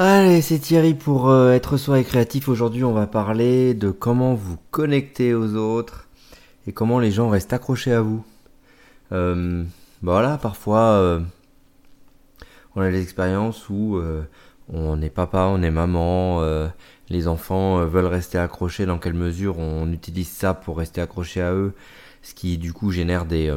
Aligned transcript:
Allez, 0.00 0.42
c'est 0.42 0.60
Thierry 0.60 0.94
pour 0.94 1.28
euh, 1.28 1.50
être 1.50 1.76
soi 1.76 1.98
et 1.98 2.04
créatif. 2.04 2.48
Aujourd'hui, 2.48 2.84
on 2.84 2.92
va 2.92 3.08
parler 3.08 3.74
de 3.74 3.90
comment 3.90 4.32
vous 4.34 4.56
connecter 4.70 5.34
aux 5.34 5.56
autres 5.56 6.06
et 6.68 6.72
comment 6.72 7.00
les 7.00 7.10
gens 7.10 7.28
restent 7.28 7.52
accrochés 7.52 7.92
à 7.92 8.00
vous. 8.00 8.24
Euh, 9.10 9.64
bah 10.02 10.12
voilà, 10.12 10.38
parfois, 10.38 10.90
euh, 10.90 11.18
on 12.76 12.80
a 12.80 12.92
des 12.92 13.02
expériences 13.02 13.68
où 13.70 13.96
euh, 13.96 14.22
on 14.72 15.02
est 15.02 15.10
papa, 15.10 15.48
on 15.50 15.62
est 15.62 15.72
maman, 15.72 16.44
les 17.08 17.26
enfants 17.26 17.84
veulent 17.84 18.06
rester 18.06 18.38
accrochés. 18.38 18.86
Dans 18.86 18.98
quelle 18.98 19.14
mesure 19.14 19.58
on 19.58 19.90
utilise 19.90 20.28
ça 20.28 20.54
pour 20.54 20.78
rester 20.78 21.00
accrochés 21.00 21.42
à 21.42 21.52
eux, 21.52 21.74
ce 22.22 22.34
qui 22.34 22.56
du 22.56 22.72
coup 22.72 22.92
génère 22.92 23.24
des, 23.24 23.52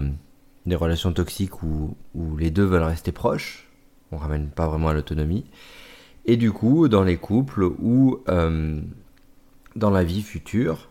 des 0.66 0.76
relations 0.76 1.14
toxiques 1.14 1.62
où, 1.62 1.96
où 2.16 2.36
les 2.36 2.50
deux 2.50 2.66
veulent 2.66 2.82
rester 2.82 3.12
proches. 3.12 3.68
On 4.12 4.18
ramène 4.18 4.50
pas 4.50 4.66
vraiment 4.66 4.88
à 4.88 4.94
l'autonomie. 4.94 5.46
Et 6.26 6.38
du 6.38 6.52
coup, 6.52 6.88
dans 6.88 7.04
les 7.04 7.18
couples 7.18 7.64
ou 7.64 8.20
euh, 8.30 8.82
dans 9.76 9.90
la 9.90 10.04
vie 10.04 10.22
future, 10.22 10.90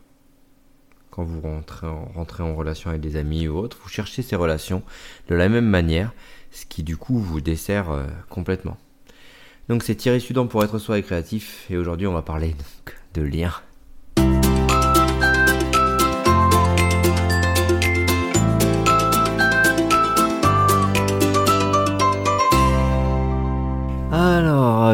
quand 1.11 1.25
vous 1.25 1.41
rentrez 1.41 2.43
en, 2.43 2.55
relation 2.55 2.91
avec 2.91 3.03
des 3.03 3.17
amis 3.17 3.49
ou 3.49 3.57
autres, 3.57 3.79
vous 3.83 3.89
cherchez 3.89 4.23
ces 4.23 4.37
relations 4.37 4.83
de 5.29 5.35
la 5.35 5.49
même 5.49 5.67
manière, 5.67 6.13
ce 6.51 6.67
qui 6.67 6.83
du 6.83 6.97
coup 6.97 7.19
vous 7.19 7.41
dessert 7.41 7.91
euh, 7.91 8.07
complètement. 8.29 8.77
Donc 9.69 9.83
c'est 9.83 9.95
Thierry 9.95 10.21
Sudan 10.21 10.47
pour 10.47 10.65
être 10.65 10.79
soi 10.79 10.99
et 10.99 11.03
créatif, 11.03 11.67
et 11.71 11.77
aujourd'hui 11.77 12.07
on 12.07 12.13
va 12.13 12.23
parler 12.23 12.51
donc 12.51 12.97
de 13.15 13.23
liens. 13.23 13.55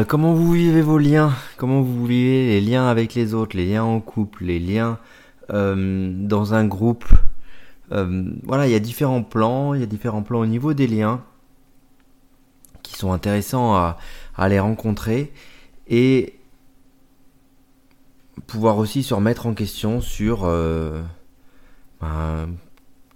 Comment 0.07 0.33
vous 0.33 0.51
vivez 0.53 0.81
vos 0.81 0.97
liens? 0.97 1.33
Comment 1.57 1.81
vous 1.81 2.05
vivez 2.05 2.47
les 2.47 2.61
liens 2.61 2.87
avec 2.87 3.13
les 3.13 3.33
autres, 3.33 3.57
les 3.57 3.65
liens 3.65 3.83
en 3.83 3.99
couple, 3.99 4.45
les 4.45 4.59
liens 4.59 4.99
euh, 5.51 6.11
dans 6.13 6.53
un 6.53 6.65
groupe? 6.65 7.05
Euh, 7.91 8.31
Voilà, 8.43 8.67
il 8.67 8.71
y 8.71 8.75
a 8.75 8.79
différents 8.79 9.23
plans, 9.23 9.73
il 9.73 9.81
y 9.81 9.83
a 9.83 9.87
différents 9.87 10.23
plans 10.23 10.39
au 10.39 10.45
niveau 10.45 10.73
des 10.73 10.87
liens 10.87 11.23
qui 12.83 12.95
sont 12.95 13.11
intéressants 13.11 13.75
à, 13.75 13.97
les 14.47 14.59
rencontrer 14.59 15.33
et 15.89 16.39
pouvoir 18.45 18.77
aussi 18.77 19.03
se 19.03 19.13
remettre 19.13 19.45
en 19.45 19.53
question 19.53 19.99
sur 19.99 20.45
euh, 20.45 21.01
ben, 21.99 22.49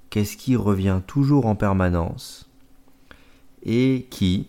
qu'est-ce 0.10 0.36
qui 0.36 0.56
revient 0.58 1.00
toujours 1.08 1.46
en 1.46 1.56
permanence 1.56 2.50
et 3.64 4.08
qui, 4.10 4.48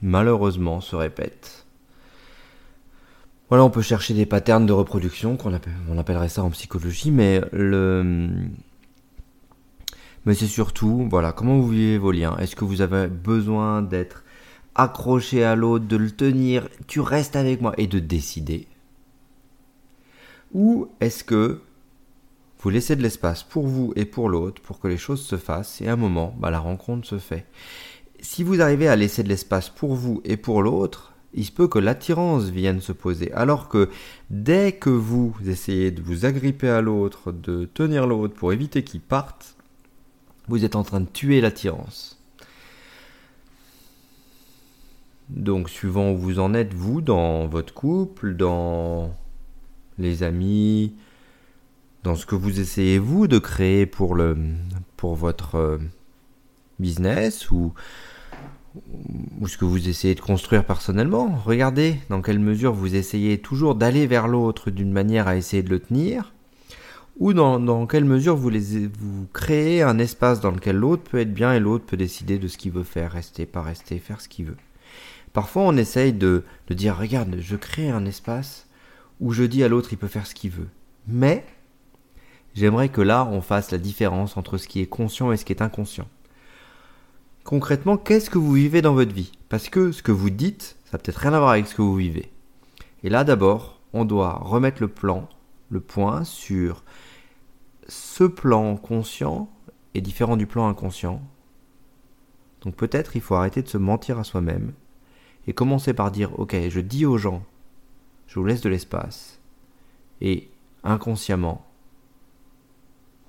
malheureusement, 0.00 0.80
se 0.80 0.96
répète. 0.96 1.66
Voilà, 3.52 3.64
on 3.64 3.70
peut 3.70 3.82
chercher 3.82 4.14
des 4.14 4.24
patterns 4.24 4.64
de 4.64 4.72
reproduction, 4.72 5.36
qu'on 5.36 5.52
appelle, 5.52 5.74
on 5.90 5.98
appellerait 5.98 6.30
ça 6.30 6.42
en 6.42 6.48
psychologie, 6.48 7.10
mais 7.10 7.42
le, 7.52 8.30
c'est 10.24 10.46
surtout, 10.46 11.06
voilà, 11.10 11.32
comment 11.32 11.58
vous 11.58 11.68
vivez 11.68 11.98
vos 11.98 12.12
liens? 12.12 12.34
Est-ce 12.38 12.56
que 12.56 12.64
vous 12.64 12.80
avez 12.80 13.08
besoin 13.08 13.82
d'être 13.82 14.24
accroché 14.74 15.44
à 15.44 15.54
l'autre, 15.54 15.84
de 15.84 15.96
le 15.96 16.10
tenir, 16.10 16.66
tu 16.86 17.00
restes 17.00 17.36
avec 17.36 17.60
moi 17.60 17.74
et 17.76 17.86
de 17.86 17.98
décider. 17.98 18.68
Ou 20.54 20.88
est-ce 21.02 21.22
que 21.22 21.60
vous 22.60 22.70
laissez 22.70 22.96
de 22.96 23.02
l'espace 23.02 23.42
pour 23.42 23.66
vous 23.66 23.92
et 23.96 24.06
pour 24.06 24.30
l'autre 24.30 24.62
pour 24.62 24.80
que 24.80 24.88
les 24.88 24.96
choses 24.96 25.20
se 25.26 25.36
fassent 25.36 25.82
et 25.82 25.88
à 25.88 25.92
un 25.92 25.96
moment, 25.96 26.34
bah, 26.38 26.50
la 26.50 26.58
rencontre 26.58 27.06
se 27.06 27.18
fait? 27.18 27.44
Si 28.18 28.44
vous 28.44 28.62
arrivez 28.62 28.88
à 28.88 28.96
laisser 28.96 29.22
de 29.22 29.28
l'espace 29.28 29.68
pour 29.68 29.94
vous 29.94 30.22
et 30.24 30.38
pour 30.38 30.62
l'autre, 30.62 31.11
il 31.34 31.44
se 31.44 31.52
peut 31.52 31.68
que 31.68 31.78
l'attirance 31.78 32.44
vienne 32.44 32.80
se 32.80 32.92
poser. 32.92 33.32
Alors 33.32 33.68
que 33.68 33.88
dès 34.30 34.72
que 34.72 34.90
vous 34.90 35.34
essayez 35.46 35.90
de 35.90 36.02
vous 36.02 36.24
agripper 36.24 36.68
à 36.68 36.80
l'autre, 36.80 37.32
de 37.32 37.64
tenir 37.64 38.06
l'autre 38.06 38.34
pour 38.34 38.52
éviter 38.52 38.84
qu'il 38.84 39.00
parte, 39.00 39.56
vous 40.48 40.64
êtes 40.64 40.76
en 40.76 40.82
train 40.82 41.00
de 41.00 41.06
tuer 41.06 41.40
l'attirance. 41.40 42.18
Donc 45.28 45.70
suivant 45.70 46.10
où 46.12 46.18
vous 46.18 46.38
en 46.38 46.52
êtes, 46.52 46.74
vous, 46.74 47.00
dans 47.00 47.46
votre 47.46 47.72
couple, 47.72 48.36
dans 48.36 49.16
les 49.98 50.22
amis, 50.22 50.94
dans 52.02 52.16
ce 52.16 52.26
que 52.26 52.34
vous 52.34 52.60
essayez, 52.60 52.98
vous, 52.98 53.28
de 53.28 53.38
créer 53.38 53.86
pour, 53.86 54.14
le, 54.14 54.36
pour 54.96 55.14
votre 55.14 55.54
euh, 55.54 55.78
business 56.78 57.50
ou 57.50 57.72
ou 59.40 59.48
ce 59.48 59.58
que 59.58 59.64
vous 59.64 59.88
essayez 59.88 60.14
de 60.14 60.20
construire 60.20 60.64
personnellement. 60.64 61.36
Regardez 61.44 61.98
dans 62.08 62.22
quelle 62.22 62.38
mesure 62.38 62.72
vous 62.72 62.94
essayez 62.94 63.38
toujours 63.38 63.74
d'aller 63.74 64.06
vers 64.06 64.28
l'autre 64.28 64.70
d'une 64.70 64.92
manière 64.92 65.28
à 65.28 65.36
essayer 65.36 65.62
de 65.62 65.70
le 65.70 65.80
tenir, 65.80 66.32
ou 67.18 67.32
dans, 67.34 67.60
dans 67.60 67.86
quelle 67.86 68.04
mesure 68.04 68.36
vous, 68.36 68.50
vous 68.50 69.26
créez 69.32 69.82
un 69.82 69.98
espace 69.98 70.40
dans 70.40 70.50
lequel 70.50 70.76
l'autre 70.76 71.02
peut 71.02 71.20
être 71.20 71.34
bien 71.34 71.52
et 71.52 71.60
l'autre 71.60 71.84
peut 71.84 71.96
décider 71.96 72.38
de 72.38 72.48
ce 72.48 72.56
qu'il 72.56 72.72
veut 72.72 72.84
faire, 72.84 73.12
rester, 73.12 73.46
pas 73.46 73.62
rester, 73.62 73.98
faire 73.98 74.20
ce 74.20 74.28
qu'il 74.28 74.46
veut. 74.46 74.56
Parfois 75.32 75.62
on 75.62 75.76
essaye 75.76 76.12
de, 76.12 76.44
de 76.68 76.74
dire, 76.74 76.98
regarde, 76.98 77.36
je 77.38 77.56
crée 77.56 77.90
un 77.90 78.06
espace 78.06 78.66
où 79.20 79.32
je 79.32 79.44
dis 79.44 79.62
à 79.62 79.68
l'autre 79.68 79.92
il 79.92 79.98
peut 79.98 80.08
faire 80.08 80.26
ce 80.26 80.34
qu'il 80.34 80.50
veut. 80.50 80.68
Mais 81.06 81.44
j'aimerais 82.54 82.88
que 82.88 83.00
là 83.00 83.28
on 83.30 83.40
fasse 83.40 83.70
la 83.70 83.78
différence 83.78 84.36
entre 84.36 84.56
ce 84.56 84.66
qui 84.66 84.80
est 84.80 84.86
conscient 84.86 85.32
et 85.32 85.36
ce 85.36 85.44
qui 85.44 85.52
est 85.52 85.62
inconscient 85.62 86.08
concrètement, 87.44 87.96
qu'est-ce 87.96 88.30
que 88.30 88.38
vous 88.38 88.52
vivez 88.52 88.82
dans 88.82 88.94
votre 88.94 89.12
vie? 89.12 89.32
Parce 89.48 89.68
que 89.68 89.92
ce 89.92 90.02
que 90.02 90.12
vous 90.12 90.30
dites, 90.30 90.76
ça 90.84 90.92
n'a 90.92 90.98
peut-être 90.98 91.18
rien 91.18 91.32
à 91.32 91.38
voir 91.38 91.50
avec 91.50 91.66
ce 91.66 91.74
que 91.74 91.82
vous 91.82 91.96
vivez. 91.96 92.30
Et 93.02 93.10
là, 93.10 93.24
d'abord, 93.24 93.80
on 93.92 94.04
doit 94.04 94.34
remettre 94.34 94.80
le 94.80 94.88
plan, 94.88 95.28
le 95.70 95.80
point 95.80 96.24
sur 96.24 96.84
ce 97.88 98.24
plan 98.24 98.76
conscient 98.76 99.48
est 99.94 100.00
différent 100.00 100.36
du 100.36 100.46
plan 100.46 100.68
inconscient. 100.68 101.20
Donc 102.62 102.76
peut-être 102.76 103.16
il 103.16 103.20
faut 103.20 103.34
arrêter 103.34 103.62
de 103.62 103.68
se 103.68 103.78
mentir 103.78 104.18
à 104.18 104.24
soi-même 104.24 104.72
et 105.46 105.52
commencer 105.52 105.92
par 105.92 106.10
dire 106.10 106.38
ok, 106.38 106.56
je 106.68 106.80
dis 106.80 107.04
aux 107.04 107.18
gens, 107.18 107.42
je 108.26 108.38
vous 108.38 108.46
laisse 108.46 108.60
de 108.60 108.68
l'espace. 108.68 109.40
Et 110.20 110.48
inconsciemment, 110.84 111.66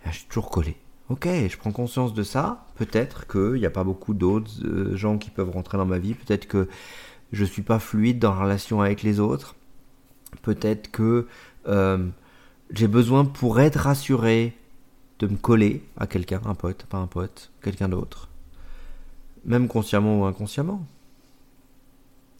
je 0.05 0.11
suis 0.11 0.27
toujours 0.27 0.49
collé. 0.49 0.77
Ok, 1.13 1.27
je 1.27 1.57
prends 1.57 1.71
conscience 1.71 2.15
de 2.15 2.23
ça. 2.23 2.65
Peut-être 2.73 3.27
qu'il 3.27 3.59
n'y 3.59 3.67
a 3.67 3.69
pas 3.69 3.83
beaucoup 3.83 4.15
d'autres 4.15 4.49
euh, 4.63 4.95
gens 4.95 5.19
qui 5.19 5.29
peuvent 5.29 5.51
rentrer 5.51 5.77
dans 5.77 5.85
ma 5.85 5.99
vie. 5.99 6.15
Peut-être 6.15 6.47
que 6.47 6.67
je 7.31 7.45
suis 7.45 7.61
pas 7.61 7.77
fluide 7.77 8.17
dans 8.17 8.33
la 8.33 8.45
relation 8.45 8.81
avec 8.81 9.03
les 9.03 9.19
autres. 9.19 9.55
Peut-être 10.41 10.89
que 10.89 11.27
euh, 11.67 12.07
j'ai 12.71 12.87
besoin 12.87 13.25
pour 13.25 13.59
être 13.59 13.75
rassuré 13.75 14.57
de 15.19 15.27
me 15.27 15.37
coller 15.37 15.83
à 15.97 16.07
quelqu'un, 16.07 16.41
un 16.45 16.55
pote, 16.55 16.87
pas 16.87 16.97
un 16.97 17.05
pote, 17.05 17.51
quelqu'un 17.61 17.89
d'autre. 17.89 18.27
Même 19.45 19.67
consciemment 19.67 20.21
ou 20.21 20.25
inconsciemment. 20.25 20.83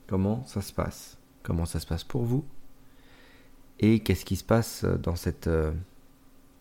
Comment 0.07 0.43
ça 0.47 0.61
se 0.61 0.73
passe? 0.73 1.19
Comment 1.43 1.67
ça 1.67 1.79
se 1.79 1.85
passe 1.85 2.03
pour 2.03 2.23
vous? 2.23 2.43
Et 3.79 3.99
qu'est-ce 3.99 4.25
qui 4.25 4.35
se 4.35 4.43
passe 4.43 4.83
dans, 4.83 5.15
cette, 5.15 5.45
euh, 5.45 5.71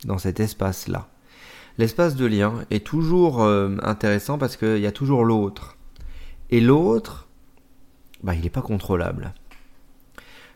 dans 0.05 0.19
cet 0.19 0.41
espace-là? 0.41 1.09
L'espace 1.79 2.17
de 2.17 2.27
lien 2.27 2.65
est 2.71 2.85
toujours 2.85 3.43
euh, 3.43 3.77
intéressant 3.83 4.39
parce 4.39 4.57
qu'il 4.57 4.79
y 4.79 4.87
a 4.87 4.93
toujours 4.93 5.25
l'autre. 5.25 5.77
Et 6.51 6.61
l'autre, 6.61 7.29
bah, 8.23 8.35
il 8.35 8.43
n'est 8.43 8.51
pas 8.51 8.63
contrôlable. 8.63 9.35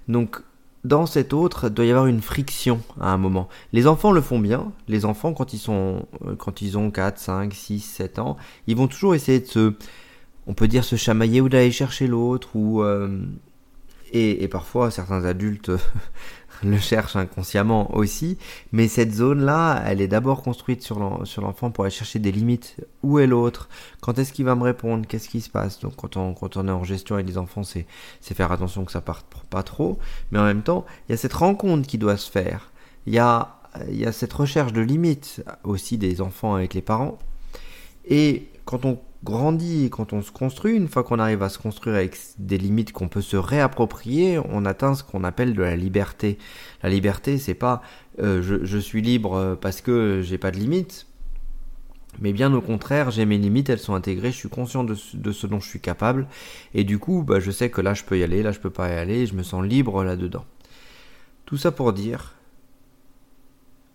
Donc, 0.08 0.40
dans 0.84 1.06
cet 1.06 1.32
autre, 1.32 1.66
il 1.68 1.74
doit 1.74 1.84
y 1.84 1.90
avoir 1.90 2.06
une 2.06 2.22
friction 2.22 2.80
à 3.00 3.12
un 3.12 3.16
moment. 3.16 3.48
Les 3.72 3.86
enfants 3.86 4.12
le 4.12 4.20
font 4.20 4.38
bien. 4.38 4.72
Les 4.86 5.04
enfants, 5.04 5.32
quand 5.32 5.52
ils, 5.52 5.58
sont, 5.58 6.06
euh, 6.24 6.36
quand 6.36 6.62
ils 6.62 6.78
ont 6.78 6.90
4, 6.90 7.18
5, 7.18 7.52
6, 7.52 7.80
7 7.80 8.18
ans, 8.20 8.36
ils 8.66 8.76
vont 8.76 8.86
toujours 8.86 9.14
essayer 9.14 9.40
de 9.40 9.46
se, 9.46 9.74
on 10.46 10.54
peut 10.54 10.68
dire, 10.68 10.84
se 10.84 10.96
chamailler 10.96 11.40
ou 11.40 11.48
d'aller 11.48 11.72
chercher 11.72 12.06
l'autre. 12.06 12.50
euh, 12.54 13.18
et, 14.12 14.46
parfois, 14.48 14.90
certains 14.90 15.24
adultes 15.24 15.72
le 16.62 16.78
cherche 16.78 17.16
inconsciemment 17.16 17.94
aussi, 17.94 18.38
mais 18.72 18.88
cette 18.88 19.12
zone-là, 19.12 19.82
elle 19.86 20.00
est 20.00 20.08
d'abord 20.08 20.42
construite 20.42 20.82
sur 20.82 20.98
l'enfant 20.98 21.70
pour 21.70 21.84
aller 21.84 21.90
chercher 21.90 22.18
des 22.18 22.32
limites. 22.32 22.76
Où 23.02 23.18
est 23.18 23.26
l'autre 23.26 23.68
Quand 24.00 24.18
est-ce 24.18 24.32
qu'il 24.32 24.44
va 24.44 24.54
me 24.54 24.62
répondre 24.62 25.06
Qu'est-ce 25.06 25.28
qui 25.28 25.40
se 25.40 25.50
passe 25.50 25.80
Donc 25.80 25.96
quand 25.96 26.16
on, 26.16 26.34
est 26.34 26.70
en 26.70 26.84
gestion 26.84 27.14
avec 27.16 27.26
les 27.26 27.38
enfants, 27.38 27.62
c'est 27.62 27.86
faire 28.20 28.52
attention 28.52 28.84
que 28.84 28.92
ça 28.92 29.00
parte 29.00 29.26
pas 29.50 29.62
trop, 29.62 29.98
mais 30.30 30.38
en 30.38 30.44
même 30.44 30.62
temps, 30.62 30.84
il 31.08 31.12
y 31.12 31.14
a 31.14 31.18
cette 31.18 31.34
rencontre 31.34 31.86
qui 31.86 31.98
doit 31.98 32.16
se 32.16 32.30
faire. 32.30 32.70
Il 33.06 33.14
y 33.14 33.18
a, 33.18 33.56
il 33.88 33.96
y 33.96 34.06
a 34.06 34.12
cette 34.12 34.32
recherche 34.32 34.72
de 34.72 34.80
limites 34.80 35.44
aussi 35.64 35.98
des 35.98 36.20
enfants 36.20 36.54
avec 36.54 36.74
les 36.74 36.82
parents. 36.82 37.18
Et 38.08 38.48
quand 38.64 38.84
on 38.84 38.98
grandit, 39.26 39.90
quand 39.90 40.14
on 40.14 40.22
se 40.22 40.30
construit, 40.30 40.74
une 40.74 40.88
fois 40.88 41.04
qu'on 41.04 41.18
arrive 41.18 41.42
à 41.42 41.50
se 41.50 41.58
construire 41.58 41.96
avec 41.96 42.16
des 42.38 42.56
limites 42.56 42.92
qu'on 42.92 43.08
peut 43.08 43.20
se 43.20 43.36
réapproprier, 43.36 44.38
on 44.38 44.64
atteint 44.64 44.94
ce 44.94 45.02
qu'on 45.02 45.24
appelle 45.24 45.52
de 45.52 45.62
la 45.62 45.76
liberté. 45.76 46.38
La 46.82 46.88
liberté, 46.88 47.36
c'est 47.36 47.54
pas 47.54 47.82
euh, 48.20 48.40
je, 48.42 48.78
suis 48.78 49.02
libre 49.02 49.58
parce 49.60 49.82
que 49.82 50.22
j'ai 50.22 50.38
pas 50.38 50.50
de 50.50 50.56
limites. 50.56 51.06
Mais 52.20 52.32
bien 52.32 52.54
au 52.54 52.62
contraire, 52.62 53.10
j'ai 53.10 53.26
mes 53.26 53.36
limites, 53.36 53.68
elles 53.68 53.78
sont 53.78 53.94
intégrées, 53.94 54.32
je 54.32 54.36
suis 54.38 54.48
conscient 54.48 54.84
de 54.84 54.94
ce, 54.94 55.46
dont 55.46 55.60
je 55.60 55.68
suis 55.68 55.80
capable, 55.80 56.26
et 56.72 56.82
du 56.82 56.98
coup, 56.98 57.22
bah, 57.22 57.40
je 57.40 57.50
sais 57.50 57.68
que 57.68 57.82
là 57.82 57.92
je 57.92 58.04
peux 58.04 58.18
y 58.18 58.22
aller, 58.22 58.42
là 58.42 58.52
je 58.52 58.60
peux 58.60 58.70
pas 58.70 58.88
y 58.88 58.96
aller, 58.96 59.26
je 59.26 59.34
me 59.34 59.42
sens 59.42 59.62
libre 59.62 60.02
là-dedans. 60.02 60.46
Tout 61.44 61.58
ça 61.58 61.72
pour 61.72 61.92
dire 61.92 62.34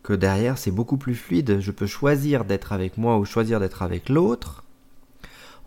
que 0.04 0.14
derrière 0.14 0.60
c'est 0.60 0.72
beaucoup 0.72 0.98
plus 0.98 1.16
fluide, 1.16 1.60
je 1.62 1.72
peux 1.72 1.88
choisir 1.88 2.46
d'être 2.46 2.74
avec 2.74 2.98
moi 3.00 3.18
ou 3.18 3.26
choisir 3.26 3.60
d'être 3.60 3.82
avec 3.82 4.08
l'autre 4.08 4.64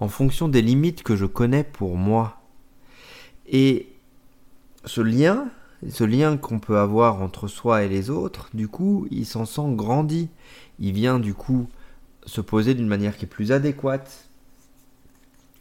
en 0.01 0.09
fonction 0.09 0.49
des 0.49 0.63
limites 0.63 1.03
que 1.03 1.17
je 1.17 1.27
connais 1.27 1.65
pour 1.65 1.97
moi. 1.97 2.41
Et 3.47 3.89
ce 4.85 5.01
lien, 5.01 5.49
ce 5.89 6.05
lien 6.05 6.37
qu'on 6.37 6.59
peut 6.59 6.79
avoir 6.79 7.21
entre 7.21 7.49
soi 7.49 7.85
et 7.85 7.89
les 7.89 8.11
autres, 8.11 8.49
du 8.55 8.69
coup, 8.69 9.07
il 9.11 9.27
s'en 9.27 9.45
sent 9.45 9.75
grandi. 9.75 10.29
Il 10.79 10.93
vient 10.93 11.19
du 11.19 11.35
coup 11.35 11.69
se 12.27 12.41
poser 12.41 12.75
d'une 12.75 12.89
manière 12.89 13.17
qui 13.17 13.25
est 13.25 13.29
plus 13.29 13.53
adéquate, 13.53 14.29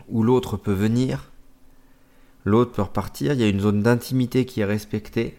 où 0.10 0.24
l'autre 0.24 0.58
peut 0.58 0.74
venir, 0.74 1.32
l'autre 2.46 2.72
peut 2.72 2.82
repartir, 2.82 3.34
il 3.34 3.40
y 3.40 3.44
a 3.44 3.50
une 3.50 3.60
zone 3.60 3.84
d'intimité 3.84 4.46
qui 4.46 4.62
est 4.62 4.66
respectée, 4.66 5.38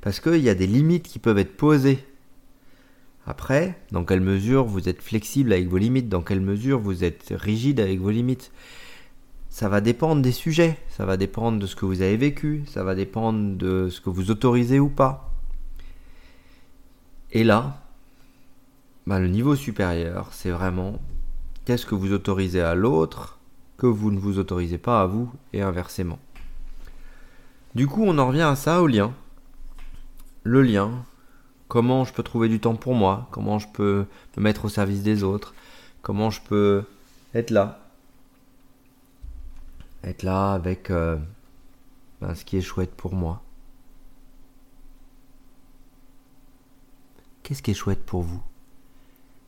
parce 0.00 0.20
qu'il 0.20 0.42
y 0.42 0.48
a 0.48 0.54
des 0.54 0.66
limites 0.66 1.08
qui 1.08 1.18
peuvent 1.18 1.38
être 1.38 1.56
posées. 1.56 2.04
Après, 3.26 3.76
dans 3.90 4.04
quelle 4.04 4.20
mesure 4.20 4.64
vous 4.64 4.88
êtes 4.88 5.02
flexible 5.02 5.52
avec 5.52 5.68
vos 5.68 5.78
limites, 5.78 6.08
dans 6.08 6.22
quelle 6.22 6.40
mesure 6.40 6.78
vous 6.78 7.02
êtes 7.02 7.34
rigide 7.36 7.80
avec 7.80 8.00
vos 8.00 8.10
limites, 8.10 8.52
ça 9.48 9.68
va 9.68 9.80
dépendre 9.80 10.22
des 10.22 10.32
sujets, 10.32 10.78
ça 10.88 11.04
va 11.04 11.16
dépendre 11.16 11.58
de 11.58 11.66
ce 11.66 11.74
que 11.74 11.86
vous 11.86 12.02
avez 12.02 12.16
vécu, 12.16 12.62
ça 12.68 12.84
va 12.84 12.94
dépendre 12.94 13.56
de 13.56 13.88
ce 13.90 14.00
que 14.00 14.10
vous 14.10 14.30
autorisez 14.30 14.78
ou 14.78 14.88
pas. 14.88 15.32
Et 17.32 17.42
là, 17.42 17.82
bah, 19.06 19.18
le 19.18 19.28
niveau 19.28 19.56
supérieur, 19.56 20.28
c'est 20.30 20.50
vraiment 20.50 21.00
qu'est-ce 21.64 21.86
que 21.86 21.96
vous 21.96 22.12
autorisez 22.12 22.60
à 22.60 22.74
l'autre 22.76 23.38
que 23.76 23.86
vous 23.86 24.12
ne 24.12 24.18
vous 24.18 24.38
autorisez 24.38 24.78
pas 24.78 25.02
à 25.02 25.06
vous 25.06 25.32
et 25.52 25.62
inversement. 25.62 26.18
Du 27.74 27.88
coup, 27.88 28.04
on 28.06 28.18
en 28.18 28.28
revient 28.28 28.42
à 28.42 28.56
ça, 28.56 28.82
au 28.82 28.86
lien. 28.86 29.12
Le 30.44 30.62
lien, 30.62 31.04
comment 31.68 32.04
je 32.04 32.12
peux 32.12 32.22
trouver 32.22 32.48
du 32.48 32.60
temps 32.60 32.76
pour 32.76 32.94
moi, 32.94 33.28
comment 33.30 33.58
je 33.58 33.68
peux 33.68 34.06
me 34.36 34.42
mettre 34.42 34.64
au 34.66 34.68
service 34.68 35.02
des 35.02 35.22
autres, 35.22 35.54
comment 36.02 36.30
je 36.30 36.40
peux 36.40 36.84
être 37.34 37.50
là? 37.50 37.80
Être 40.04 40.22
là 40.22 40.52
avec 40.52 40.90
euh, 40.90 41.16
ben, 42.20 42.34
ce 42.34 42.44
qui 42.44 42.56
est 42.56 42.62
chouette 42.62 42.94
pour 42.94 43.14
moi. 43.14 43.42
Qu'est-ce 47.42 47.62
qui 47.62 47.70
est 47.70 47.74
chouette 47.74 48.04
pour 48.04 48.22
vous? 48.22 48.42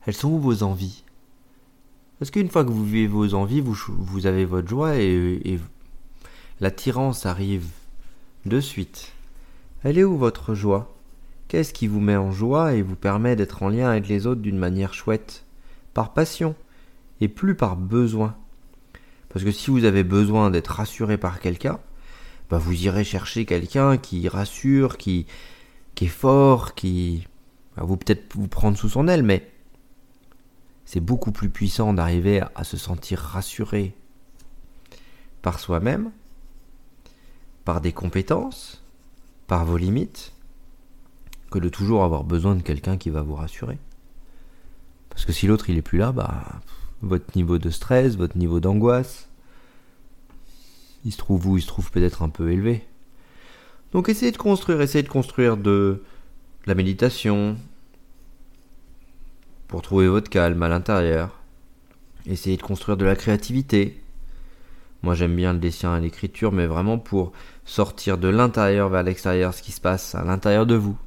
Elles 0.05 0.13
sont 0.13 0.29
où 0.29 0.39
vos 0.39 0.63
envies? 0.63 1.03
Parce 2.17 2.31
qu'une 2.31 2.49
fois 2.49 2.65
que 2.65 2.69
vous 2.69 2.85
vivez 2.85 3.07
vos 3.07 3.33
envies, 3.33 3.61
vous, 3.61 3.77
vous 3.87 4.25
avez 4.25 4.45
votre 4.45 4.67
joie 4.67 4.97
et, 4.97 5.59
l'attirance 6.59 7.25
arrive 7.25 7.67
de 8.45 8.59
suite. 8.59 9.13
Elle 9.83 9.97
est 9.97 10.03
où 10.03 10.17
votre 10.17 10.55
joie? 10.55 10.93
Qu'est-ce 11.49 11.73
qui 11.73 11.87
vous 11.87 11.99
met 11.99 12.15
en 12.15 12.31
joie 12.31 12.75
et 12.75 12.83
vous 12.83 12.95
permet 12.95 13.35
d'être 13.35 13.63
en 13.63 13.69
lien 13.69 13.89
avec 13.89 14.07
les 14.07 14.27
autres 14.27 14.41
d'une 14.41 14.59
manière 14.59 14.93
chouette? 14.93 15.45
Par 15.95 16.13
passion 16.13 16.55
et 17.21 17.27
plus 17.27 17.55
par 17.55 17.75
besoin. 17.75 18.35
Parce 19.29 19.43
que 19.43 19.51
si 19.51 19.71
vous 19.71 19.83
avez 19.83 20.03
besoin 20.03 20.51
d'être 20.51 20.67
rassuré 20.67 21.17
par 21.17 21.39
quelqu'un, 21.39 21.79
bah 22.51 22.59
vous 22.59 22.83
irez 22.83 23.03
chercher 23.03 23.45
quelqu'un 23.47 23.97
qui 23.97 24.27
rassure, 24.27 24.97
qui, 24.97 25.25
est 25.99 26.05
fort, 26.05 26.75
qui 26.75 27.27
va 27.75 27.83
vous 27.83 27.97
peut-être 27.97 28.35
vous 28.35 28.47
prendre 28.47 28.77
sous 28.77 28.89
son 28.89 29.07
aile, 29.07 29.23
mais 29.23 29.51
c'est 30.85 30.99
beaucoup 30.99 31.31
plus 31.31 31.49
puissant 31.49 31.93
d'arriver 31.93 32.43
à 32.53 32.63
se 32.63 32.77
sentir 32.77 33.17
rassuré 33.17 33.95
par 35.41 35.59
soi-même, 35.59 36.11
par 37.65 37.81
des 37.81 37.91
compétences, 37.91 38.83
par 39.47 39.65
vos 39.65 39.77
limites, 39.77 40.31
que 41.49 41.59
de 41.59 41.69
toujours 41.69 42.03
avoir 42.03 42.23
besoin 42.23 42.55
de 42.55 42.61
quelqu'un 42.61 42.97
qui 42.97 43.09
va 43.09 43.21
vous 43.21 43.35
rassurer. 43.35 43.77
Parce 45.09 45.25
que 45.25 45.31
si 45.31 45.47
l'autre 45.47 45.69
il 45.69 45.77
est 45.77 45.81
plus 45.81 45.97
là, 45.97 46.11
bah 46.11 46.43
votre 47.01 47.35
niveau 47.35 47.57
de 47.57 47.69
stress, 47.69 48.15
votre 48.15 48.37
niveau 48.37 48.59
d'angoisse, 48.59 49.29
il 51.05 51.11
se 51.11 51.17
trouve 51.17 51.47
où? 51.47 51.57
Il 51.57 51.61
se 51.61 51.67
trouve 51.67 51.91
peut-être 51.91 52.21
un 52.21 52.29
peu 52.29 52.51
élevé. 52.51 52.85
Donc 53.91 54.09
essayez 54.09 54.31
de 54.31 54.37
construire, 54.37 54.81
essayez 54.81 55.03
de 55.03 55.09
construire 55.09 55.57
de 55.57 56.03
la 56.65 56.75
méditation, 56.75 57.57
pour 59.69 59.81
trouver 59.83 60.07
votre 60.07 60.29
calme 60.29 60.61
à 60.63 60.67
l'intérieur. 60.67 61.39
Essayez 62.25 62.57
de 62.57 62.61
construire 62.61 62.97
de 62.97 63.05
la 63.05 63.15
créativité. 63.15 64.03
Moi 65.03 65.15
j'aime 65.15 65.35
bien 65.35 65.53
le 65.53 65.59
dessin 65.59 65.95
et 65.95 66.01
l'écriture, 66.01 66.51
mais 66.51 66.65
vraiment 66.65 66.97
pour 66.97 67.31
sortir 67.63 68.17
de 68.17 68.27
l'intérieur 68.27 68.89
vers 68.89 69.03
l'extérieur 69.03 69.53
ce 69.53 69.61
qui 69.61 69.71
se 69.71 69.79
passe 69.79 70.15
à 70.15 70.23
l'intérieur 70.25 70.65
de 70.65 70.75
vous. 70.75 70.97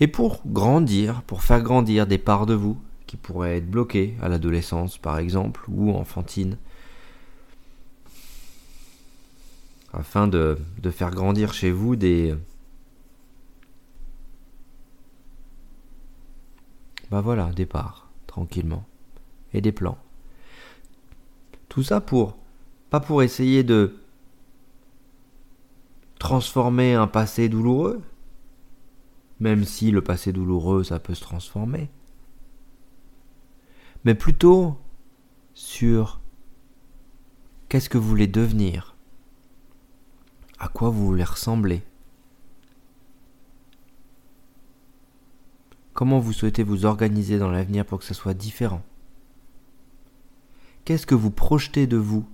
Et 0.00 0.08
pour 0.08 0.42
grandir, 0.46 1.22
pour 1.22 1.42
faire 1.42 1.62
grandir 1.62 2.06
des 2.06 2.18
parts 2.18 2.46
de 2.46 2.54
vous 2.54 2.76
qui 3.06 3.16
pourraient 3.16 3.58
être 3.58 3.70
bloquées 3.70 4.16
à 4.20 4.28
l'adolescence 4.28 4.98
par 4.98 5.18
exemple, 5.18 5.64
ou 5.68 5.92
enfantine, 5.92 6.56
afin 9.92 10.26
de, 10.26 10.58
faire 10.90 11.10
grandir 11.10 11.52
chez 11.52 11.70
vous 11.70 11.94
des, 11.94 12.34
Bah 17.10 17.20
voilà, 17.20 17.50
départ, 17.54 18.08
tranquillement. 18.26 18.84
Et 19.52 19.60
des 19.60 19.70
plans. 19.70 19.98
Tout 21.68 21.84
ça 21.84 22.00
pour, 22.00 22.36
pas 22.90 22.98
pour 22.98 23.22
essayer 23.22 23.62
de 23.62 23.94
transformer 26.18 26.94
un 26.94 27.06
passé 27.06 27.48
douloureux, 27.48 28.02
même 29.44 29.64
si 29.66 29.90
le 29.90 30.00
passé 30.00 30.32
douloureux, 30.32 30.84
ça 30.84 30.98
peut 30.98 31.12
se 31.12 31.20
transformer, 31.20 31.90
mais 34.06 34.14
plutôt 34.14 34.78
sur 35.52 36.22
qu'est-ce 37.68 37.90
que 37.90 37.98
vous 37.98 38.08
voulez 38.08 38.26
devenir, 38.26 38.96
à 40.58 40.68
quoi 40.68 40.88
vous 40.88 41.04
voulez 41.04 41.24
ressembler? 41.24 41.82
Comment 45.92 46.20
vous 46.20 46.32
souhaitez 46.32 46.62
vous 46.62 46.86
organiser 46.86 47.38
dans 47.38 47.50
l'avenir 47.50 47.84
pour 47.84 47.98
que 47.98 48.06
ce 48.06 48.14
soit 48.14 48.32
différent? 48.32 48.82
Qu'est-ce 50.86 51.06
que 51.06 51.14
vous 51.14 51.30
projetez 51.30 51.86
de 51.86 51.98
vous? 51.98 52.26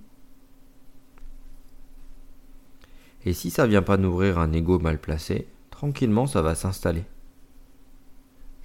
Et 3.25 3.33
si 3.33 3.49
ça 3.51 3.67
vient 3.67 3.81
pas 3.81 3.97
nourrir 3.97 4.39
un 4.39 4.53
ego 4.53 4.79
mal 4.79 4.97
placé, 4.97 5.49
tranquillement 5.81 6.27
ça 6.27 6.43
va 6.43 6.53
s'installer. 6.53 7.05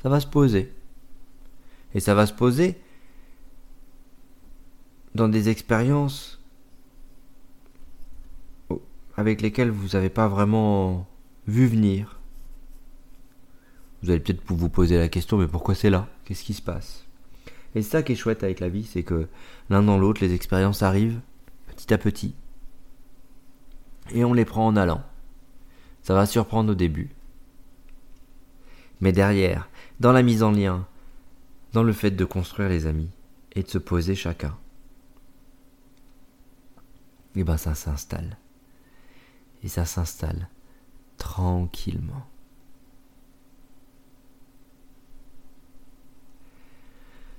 Ça 0.03 0.11
va 0.11 0.21
se 0.21 0.27
poser. 0.27 0.71
Et 1.95 2.01
ça 2.01 2.15
va 2.15 2.27
se 2.27 2.35
poser 2.35 2.79
dans 5.15 5.27
des 5.27 5.49
expériences 5.49 6.39
avec 9.17 9.41
lesquelles 9.41 9.71
vous 9.71 9.97
n'avez 9.97 10.11
pas 10.11 10.29
vraiment 10.29 11.07
vu 11.47 11.67
venir. 11.67 12.21
Vous 14.03 14.11
allez 14.11 14.21
peut-être 14.21 14.43
vous 14.47 14.69
poser 14.69 14.99
la 14.99 15.09
question, 15.09 15.39
mais 15.39 15.49
pourquoi 15.49 15.75
c'est 15.75 15.89
là? 15.89 16.09
Qu'est-ce 16.27 16.45
qui 16.45 16.53
se 16.53 16.61
passe? 16.61 17.07
Et 17.75 17.81
ça 17.81 18.03
qui 18.03 18.13
est 18.13 18.17
chouette 18.17 18.45
avec 18.45 18.61
la 18.61 18.69
vie, 18.69 18.85
c'est 18.85 19.05
que 19.05 19.27
l'un 19.71 19.83
dans 19.83 19.97
l'autre, 19.97 20.21
les 20.21 20.35
expériences 20.35 20.83
arrivent 20.83 21.21
petit 21.69 21.95
à 21.95 21.97
petit. 21.97 22.35
Et 24.13 24.23
on 24.23 24.35
les 24.35 24.45
prend 24.45 24.67
en 24.67 24.77
allant. 24.77 25.03
Ça 26.07 26.15
va 26.15 26.25
surprendre 26.25 26.71
au 26.71 26.75
début. 26.77 27.11
Mais 29.01 29.11
derrière, 29.11 29.69
dans 29.99 30.13
la 30.13 30.23
mise 30.23 30.45
en 30.45 30.53
lien, 30.53 30.87
dans 31.73 31.83
le 31.83 31.93
fait 31.93 32.13
de 32.13 32.25
construire 32.25 32.69
les 32.69 32.87
amis 32.87 33.11
et 33.57 33.65
de 33.65 33.69
se 33.69 33.79
poser 33.79 34.15
chacun, 34.15 34.57
et 37.35 37.41
eh 37.41 37.45
ben 37.45 37.57
ça 37.57 37.75
s'installe. 37.75 38.39
Et 39.65 39.69
ça 39.69 39.85
s'installe 39.85 40.49
tranquillement. 41.19 42.25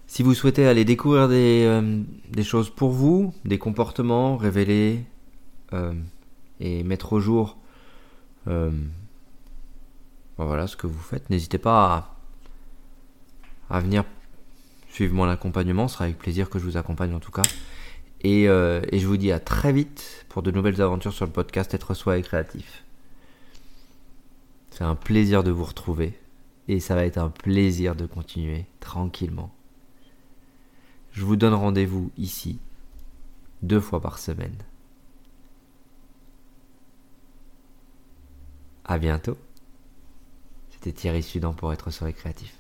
Si 0.08 0.24
vous 0.24 0.34
souhaitez 0.34 0.68
aller 0.68 0.84
découvrir 0.84 1.30
des, 1.30 1.64
euh, 1.66 2.44
choses 2.44 2.70
pour 2.70 2.90
vous, 2.90 3.34
des 3.46 3.60
comportements, 3.60 4.36
révéler 4.36 5.06
euh, 5.72 5.94
et 6.60 6.84
mettre 6.84 7.14
au 7.14 7.22
jour 7.22 7.58
euh, 8.48 8.72
ben 10.38 10.46
voilà 10.46 10.68
ce 10.68 10.76
que 10.76 10.88
vous 10.88 11.00
faites, 11.00 11.30
n'hésitez 11.30 11.58
pas 11.58 12.18
à, 13.70 13.80
venir 13.80 14.04
suivre 14.90 15.14
mon 15.14 15.28
accompagnement, 15.30 15.88
ce 15.88 15.96
sera 15.96 16.06
avec 16.06 16.18
plaisir 16.18 16.50
que 16.50 16.60
je 16.60 16.64
vous 16.64 16.78
accompagne 16.78 17.14
en 17.14 17.20
tout 17.20 17.32
cas. 17.32 17.44
Et, 18.22 18.44
et, 18.46 19.00
je 19.00 19.06
vous 19.06 19.18
dis 19.18 19.32
à 19.32 19.40
très 19.40 19.72
vite 19.72 20.26
pour 20.30 20.42
de 20.42 20.50
nouvelles 20.50 20.82
aventures 20.82 21.14
sur 21.14 21.26
le 21.26 21.32
podcast 21.32 21.74
Être 21.76 21.94
Soi 21.94 22.18
et 22.18 22.24
Créatif. 22.24 22.84
C'est 24.72 24.84
un 24.84 24.96
plaisir 24.96 25.44
de 25.44 25.52
vous 25.52 25.66
retrouver 25.66 26.18
et 26.68 26.80
ça 26.80 26.96
va 26.96 27.06
être 27.06 27.18
un 27.18 27.30
plaisir 27.30 27.96
de 27.96 28.06
continuer 28.06 28.66
tranquillement 28.80 29.52
Je 31.14 31.24
vous 31.24 31.36
donne 31.36 31.54
rendez-vous 31.54 32.12
ici, 32.18 32.60
deux 33.62 33.80
fois 33.80 34.02
par 34.02 34.20
semaine. 34.20 34.56
À 38.88 38.98
bientôt. 38.98 39.38
C'était 40.70 40.94
Thierry 40.94 41.22
Sudan 41.22 41.54
pour 41.54 41.74
être 41.74 41.92
sur 41.92 42.06
les 42.06 42.14
créatifs. 42.14 42.57